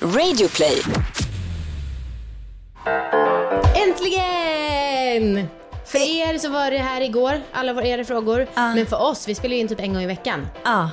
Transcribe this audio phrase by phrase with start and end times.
[0.00, 0.82] Radioplay.
[3.74, 5.48] Äntligen!
[5.84, 8.46] För er så var det här igår, alla era frågor.
[8.54, 10.46] Men för oss, vi spelar ju in typ en gång i veckan.
[10.64, 10.90] Ja.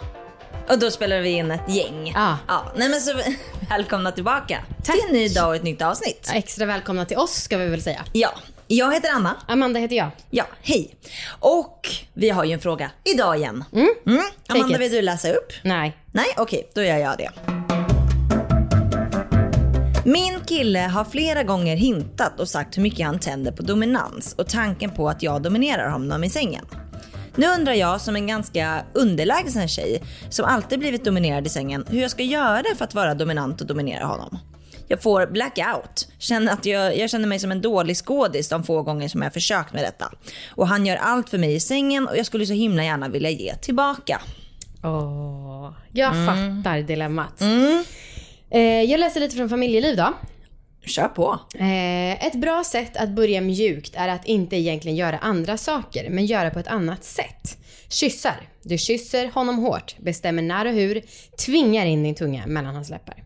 [0.70, 2.12] Och då spelar vi in ett gäng.
[2.16, 2.38] Ja.
[2.48, 2.72] ja.
[2.76, 3.14] Nej men så
[3.70, 4.96] välkomna tillbaka Tack.
[4.96, 6.32] till en ny dag och ett nytt avsnitt.
[6.34, 8.06] Extra välkomna till oss ska vi väl säga.
[8.14, 8.30] Ja.
[8.68, 9.36] Jag heter Anna.
[9.48, 10.10] Amanda heter jag.
[10.30, 10.96] Ja, hej.
[11.40, 13.64] Och vi har ju en fråga idag igen.
[13.74, 13.90] Mm.
[14.48, 14.82] Amanda, it.
[14.82, 15.54] vill du läsa upp?
[15.64, 15.98] Nej.
[16.12, 17.53] Nej, okej, då gör jag det.
[20.06, 24.50] Min kille har flera gånger hintat och sagt hur mycket han tänder på dominans och
[24.50, 26.66] tanken på att jag dominerar honom i sängen.
[27.36, 32.02] Nu undrar jag som en ganska underlägsen tjej som alltid blivit dominerad i sängen hur
[32.02, 34.40] jag ska göra för att vara dominant och dominera honom.
[34.88, 36.08] Jag får blackout.
[36.18, 39.34] Känner att jag, jag känner mig som en dålig skådis de få gånger som jag
[39.34, 40.12] försökt med detta.
[40.50, 43.30] Och han gör allt för mig i sängen och jag skulle så himla gärna vilja
[43.30, 44.22] ge tillbaka.
[44.84, 47.42] Åh, jag fattar dilemmat.
[47.42, 47.48] Eh,
[48.60, 50.14] jag läser lite från familjeliv då.
[50.86, 51.40] Kör på.
[51.56, 56.26] Eh, ett bra sätt att börja mjukt är att inte egentligen göra andra saker, men
[56.26, 57.58] göra på ett annat sätt.
[57.90, 58.50] Kyssar.
[58.62, 61.02] Du kysser honom hårt, bestämmer när och hur,
[61.46, 63.24] tvingar in din tunga mellan hans läppar.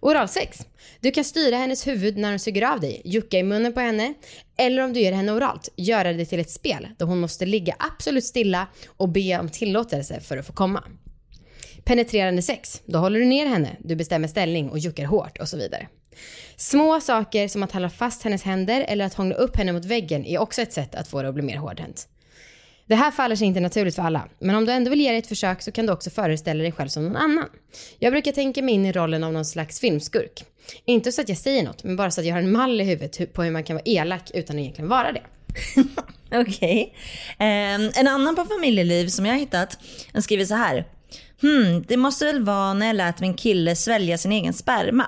[0.00, 0.58] Oralsex.
[1.00, 4.14] Du kan styra hennes huvud när hon suger av dig, jucka i munnen på henne,
[4.58, 7.74] eller om du ger henne oralt, göra det till ett spel då hon måste ligga
[7.78, 10.84] absolut stilla och be om tillåtelse för att få komma.
[11.88, 12.82] Penetrerande sex.
[12.84, 15.88] Då håller du ner henne, du bestämmer ställning och juckar hårt och så vidare.
[16.56, 20.26] Små saker som att hålla fast hennes händer eller att hångla upp henne mot väggen
[20.26, 22.08] är också ett sätt att få det att bli mer hårdhänt.
[22.86, 25.16] Det här faller sig inte naturligt för alla, men om du ändå vill ge det
[25.16, 27.48] ett försök så kan du också föreställa dig själv som någon annan.
[27.98, 30.44] Jag brukar tänka mig in i rollen av någon slags filmskurk.
[30.84, 32.84] Inte så att jag säger något, men bara så att jag har en mall i
[32.84, 35.22] huvudet på hur man kan vara elak utan att egentligen vara det.
[36.40, 36.94] Okej.
[37.38, 39.78] Ehm, en annan på familjeliv som jag har hittat,
[40.12, 40.84] den skriver så här.
[41.42, 45.06] Hmm, det måste väl vara när jag lät min kille svälja sin egen sperma.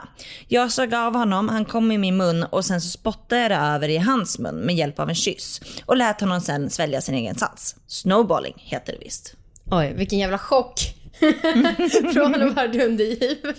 [0.49, 3.57] Jag såg av honom, han kom i min mun och sen så spottade jag det
[3.57, 5.61] över i hans mun med hjälp av en kyss.
[5.87, 7.77] Och lät honom sen svälja sin egen sats.
[7.87, 9.35] Snowballing heter det visst.
[9.71, 10.81] Oj, vilken jävla chock.
[12.13, 13.55] Från att vara dundergiven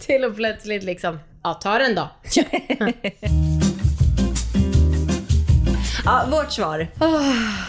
[0.00, 2.10] till att plötsligt liksom, ja ta den då.
[6.04, 6.88] Ja, vårt svar.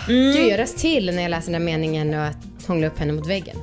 [0.08, 3.14] Gud, jag röst till när jag läser den där meningen och att hångla upp henne
[3.14, 3.58] mot väggen.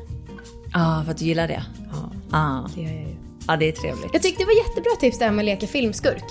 [0.78, 1.62] Ja, för att du gillar det.
[1.92, 3.16] Ja, Ja, det gör jag ju.
[3.48, 4.10] ja det är trevligt.
[4.12, 6.24] Jag tyckte det var jättebra tips det här med att leka filmskurk.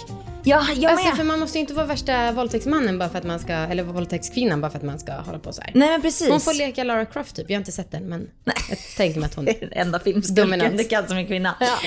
[0.47, 3.39] Ja, jag Alltså för man måste ju inte vara värsta våldtäktsmannen bara för att man
[3.39, 5.71] ska, eller våldtäktskvinnan bara för att man ska hålla på så här.
[5.75, 6.29] Nej men precis.
[6.29, 8.29] Hon får leka Lara Croft typ, jag har inte sett den men
[8.69, 9.45] jag tänker mig att hon...
[9.45, 11.55] Det är den enda filmskurken det kan som en kvinna.
[11.59, 11.77] Ja.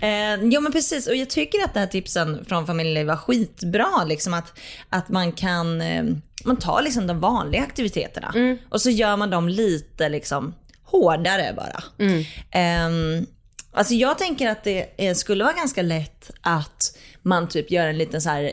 [0.08, 4.04] eh, jo men precis och jag tycker att det här tipsen från familjen var skitbra.
[4.06, 4.58] Liksom att,
[4.88, 6.04] att man kan, eh,
[6.44, 8.58] man tar liksom de vanliga aktiviteterna Mm.
[8.68, 10.54] och så gör man dem lite liksom
[10.90, 11.82] hårdare bara.
[11.98, 12.24] Mm.
[12.50, 13.26] Ehm,
[13.72, 18.22] alltså jag tänker att det skulle vara ganska lätt att man typ gör en liten
[18.22, 18.52] så här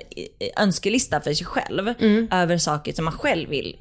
[0.57, 2.27] önskelista för sig själv Mm.
[2.31, 3.75] över saker som man själv vill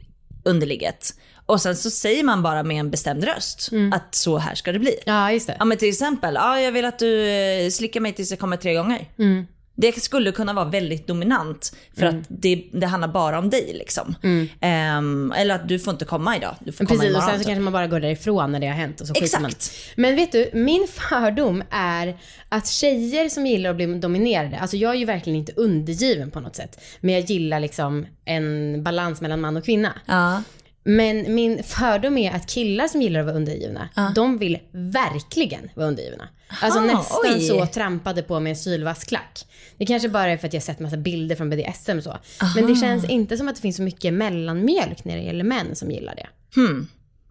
[0.44, 1.14] under ligget.
[1.46, 4.78] Och sen så säger man bara med en bestämd röst att så här ska det
[4.78, 4.90] bli.
[5.06, 5.16] Mm.
[5.16, 5.56] Ja, just det.
[5.58, 8.56] Ja men till exempel, ja, jag vill att du eh, slickar mig tills jag kommer
[8.56, 9.08] tre gånger.
[9.18, 9.46] Mm.
[9.76, 14.14] Det skulle kunna vara väldigt dominant för att det, det handlar bara om dig liksom.
[14.60, 17.28] Ehm, eller att du får inte komma idag, du får komma Precis, och imorgon.
[17.30, 17.46] sen så typ.
[17.46, 19.50] kanske man bara går därifrån när det har hänt och så skiter man.
[19.50, 19.74] Exakt.
[19.96, 22.18] Men vet du, min fördom är
[22.48, 26.40] att tjejer som gillar att bli dominerade, alltså jag är ju verkligen inte undergiven på
[26.40, 29.92] något sätt, men jag gillar liksom en balans mellan man och kvinna.
[30.06, 30.42] Ja.
[30.84, 35.86] Men min fördom är att killar som gillar att vara undergivna, de vill verkligen vara
[35.86, 36.28] undergivna.
[36.62, 37.40] Alltså Aha, nästan oj.
[37.40, 39.46] så trampade på med en sylvassklack.
[39.76, 42.16] Det kanske bara är för att jag sett massa bilder från BDSM och så.
[42.56, 45.76] Men det känns inte som att det finns så mycket mellanmjölk när det gäller män
[45.76, 46.26] som gillar det.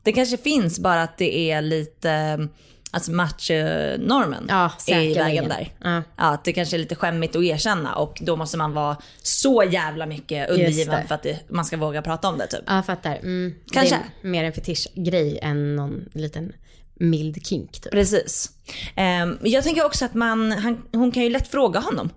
[0.03, 2.47] Det kanske finns bara att det är lite,
[2.93, 5.71] alltså macho-normen Ja, är i vägen där.
[5.83, 6.03] Ja.
[6.17, 10.05] Ja, det kanske är lite skämmigt att erkänna och då måste man vara så jävla
[10.05, 12.63] mycket undergiven för att det, man ska våga prata om det typ.
[12.67, 13.15] Ja, jag fattar.
[13.15, 13.53] Mm.
[13.71, 13.99] Kanske.
[14.21, 16.51] Det är mer en fetischgrej än någon liten
[16.95, 17.91] mild kink typ.
[17.91, 18.51] Precis.
[18.95, 22.09] Ehm, jag tänker också att man, han, hon kan ju lätt fråga honom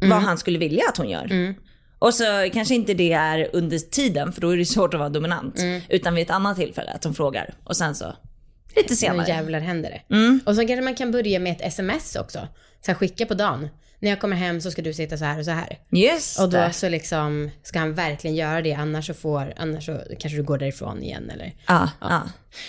[0.00, 1.54] vad han skulle vilja att hon gör.
[1.98, 5.08] Och så kanske inte det är under tiden för då är det svårt att vara
[5.08, 5.60] dominant.
[5.88, 8.14] Utan vid ett annat tillfälle att hon frågar och sen så
[8.76, 9.28] lite Nu senare.
[9.28, 10.40] jävlar händer det.
[10.46, 12.48] Och så kanske man kan börja med ett sms också.
[12.80, 13.68] Så här, skicka på dagen.
[14.00, 15.78] När jag kommer hem så ska du sitta så här och så här.
[15.90, 16.72] Just Och då det.
[16.72, 20.58] så liksom ska han verkligen göra det annars så får, annars så kanske du går
[20.58, 21.52] därifrån igen eller.
[21.66, 22.22] Ja, ja.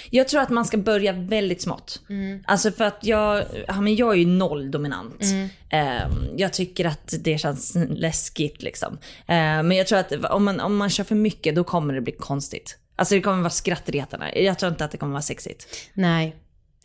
[0.09, 2.01] Jag tror att man ska börja väldigt smått.
[2.45, 5.21] Alltså för att jag, ja, men jag är ju noll dominant.
[5.69, 8.97] Ehm, jag tycker att det känns läskigt liksom.
[9.27, 12.01] Ehm, men jag tror att om man, om man kör för mycket då kommer det
[12.01, 12.77] bli konstigt.
[12.99, 14.41] Alltså det kommer vara skrattretande.
[14.41, 15.67] Jag tror inte att det kommer vara sexigt.
[15.93, 16.35] Nej.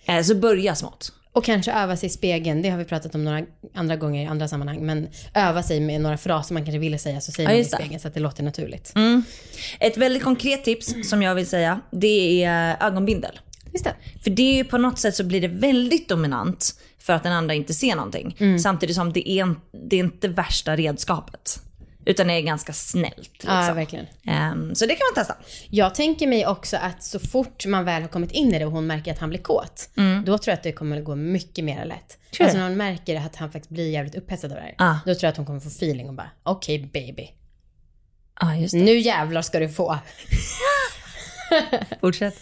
[0.06, 1.12] Eh, så börja smått.
[1.32, 3.43] Och kanske öva sig i spegeln, det har vi pratat om några
[3.75, 4.87] andra gånger i andra sammanhang.
[4.87, 7.64] Men öva sig med några fraser man kanske ville säga så säger Ja, man i
[7.64, 8.93] spegeln så att det låter naturligt.
[9.81, 13.40] Ett väldigt konkret tips som jag vill säga, det är ögonbindel.
[13.72, 13.94] Just det.
[14.22, 17.32] För det är ju på något sätt så blir det väldigt dominant för att den
[17.32, 18.58] andra inte ser någonting.
[18.62, 19.55] Samtidigt som det är,
[19.90, 21.60] det är inte värsta redskapet.
[22.06, 23.16] Utan det är ganska snällt.
[23.32, 23.50] Liksom.
[23.54, 24.06] Ja, verkligen.
[24.26, 25.36] Ehm, så det kan man testa.
[25.70, 28.72] Jag tänker mig också att så fort man väl har kommit in i det och
[28.72, 29.88] hon märker att han blir kåt,
[30.26, 32.18] då tror jag att det kommer att gå mycket mer lätt.
[32.36, 32.44] Tror?
[32.44, 34.94] Alltså när hon märker att han faktiskt blir jävligt upphetsad av det här, Ah.
[35.06, 37.28] då tror jag att hon kommer få feeling och bara, okej baby,
[38.40, 39.98] Ja, just nu jävlar ska du få.
[42.00, 42.38] Fortsätt.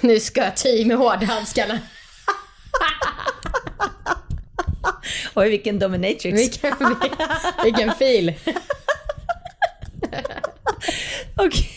[0.00, 1.78] Nu ska jag i med hårdhandskarna.
[5.34, 6.38] Oj, vilken dominatrix.
[6.38, 6.74] Vilken,
[7.64, 8.34] vilken fil.
[11.46, 11.68] Okej,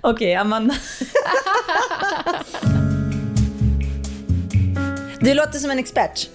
[0.00, 0.74] Okej, Amanda.
[5.20, 6.28] Du låter som en expert.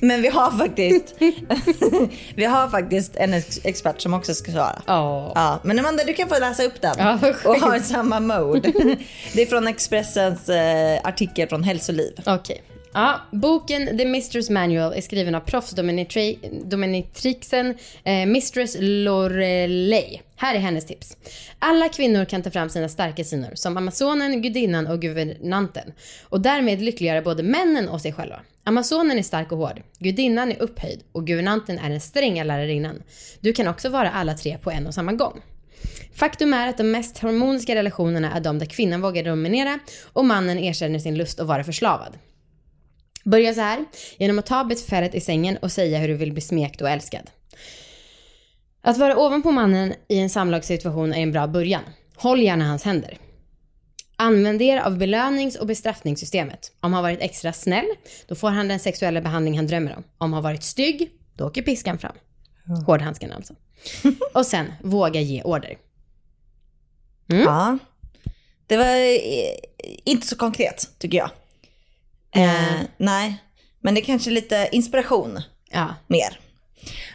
[0.00, 1.14] Men vi har faktiskt,
[2.36, 4.82] vi har faktiskt en ex- expert som också ska svara.
[4.86, 5.32] Ja.
[5.34, 8.72] Ja, men Amanda du kan få läsa upp den vad och ha samma mode.
[9.34, 12.12] Det är från Expressens eh, artikel från Hälsoliv.
[12.26, 12.62] Okej.
[12.94, 20.20] Ja, boken The Mistress Manual är skriven av proffsdominitri- eh, Mistress Lorelei.
[20.36, 21.16] Här är hennes tips.
[21.58, 25.92] Alla kvinnor kan ta fram sina starka sidor som Amazonen, gudinnan och guvernanten
[26.28, 28.40] och därmed lyckliggöra både männen och sig själva.
[28.64, 33.02] Amazonen är stark och hård, gudinnan är upphöjd och guvernanten är den stränga lärarinnan.
[33.40, 35.40] Du kan också vara alla tre på en och samma gång.
[36.14, 39.78] Faktum är att de mest harmoniska relationerna är de där kvinnan vågar dominera
[40.12, 42.18] och mannen erkänner sin lust att vara förslavad.
[43.24, 43.84] Börja så här,
[44.18, 47.30] genom att ta befälet i sängen och säga hur du vill bli smekt och älskad.
[48.80, 51.82] Att vara ovanpå mannen i en samlagssituation är en bra början.
[52.16, 53.18] Håll gärna hans händer.
[54.16, 56.72] Använd er av belönings och bestraffningssystemet.
[56.80, 57.86] Om han varit extra snäll,
[58.26, 60.04] då får han den sexuella behandling han drömmer om.
[60.18, 62.12] Om han varit stygg, då åker piskan fram.
[62.86, 63.54] Hårdhandsken alltså.
[64.34, 65.76] Och sen, våga ge order.
[67.28, 67.42] Mm.
[67.42, 67.78] Ja.
[68.66, 69.56] Det var eh,
[70.04, 71.30] inte så konkret tycker jag.
[72.34, 73.36] Eh, nej,
[73.80, 75.40] men det är kanske lite inspiration
[75.72, 75.94] Ja.
[76.06, 76.40] mer.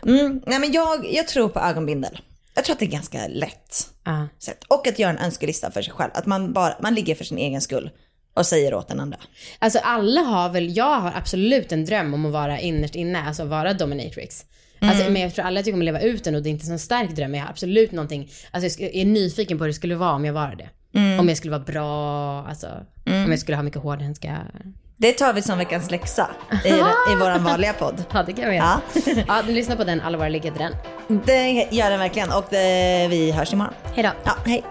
[0.06, 2.20] Mm, nej men jag, jag tror på ögonbindel.
[2.56, 4.28] Jag tror att det är ganska lätt ja.
[4.40, 4.64] sätt.
[4.68, 6.12] Och att göra en önskelista för sig själv.
[6.14, 7.90] Att man, bara, man ligger för sin egen skull
[8.34, 9.18] och säger åt den andra.
[9.60, 13.46] Alltså alla har väl, jag har absolut en dröm om att vara innerst inne, alltså
[13.46, 14.46] vara dominatrix.
[14.80, 16.72] Alltså, men jag tror alla tycker om att leva ut den och det är inte
[16.72, 19.70] en så stark dröm men jag har absolut någonting, alltså jag är nyfiken på hur
[19.70, 20.70] det skulle vara om jag var det.
[21.20, 22.68] Om jag skulle vara bra, alltså
[23.06, 24.52] om jag skulle ha mycket hårdhandskar.
[25.00, 26.30] Det tar vi som veckans läxa
[26.66, 28.04] i, i vår vanliga podd.
[28.14, 28.80] Ja det kan vi Ja.
[29.06, 29.24] göra.
[29.28, 30.76] Ja, du lyssnar på den, våra ligger den.
[31.26, 33.74] Det gör den verkligen och det, vi hörs imorgon.
[33.96, 34.10] Hejdå.
[34.24, 34.64] Ja, hej.